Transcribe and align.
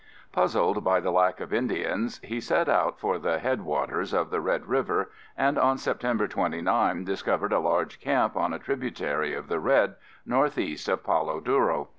Puzzled 0.31 0.83
by 0.83 0.99
the 0.99 1.11
lack 1.11 1.39
of 1.39 1.53
Indians 1.53 2.19
he 2.23 2.41
set 2.41 2.67
out 2.67 2.99
for 2.99 3.19
the 3.19 3.37
headwaters 3.37 4.13
of 4.15 4.31
the 4.31 4.41
Red 4.41 4.65
River 4.65 5.11
and 5.37 5.59
on 5.59 5.77
September 5.77 6.27
29, 6.27 7.03
discovered 7.03 7.53
a 7.53 7.59
large 7.59 7.99
camp 7.99 8.35
on 8.35 8.51
a 8.51 8.57
tributary 8.57 9.35
of 9.35 9.47
the 9.47 9.59
Red, 9.59 9.93
northeast 10.25 10.89
of 10.89 11.03
Palo 11.03 11.39
Duro. 11.39 11.89